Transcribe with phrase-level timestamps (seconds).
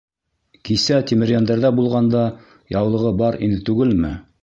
[0.69, 2.25] Кисә Тимерйәндәрҙә булғанда
[2.79, 4.17] яулығы бар ине түгелме?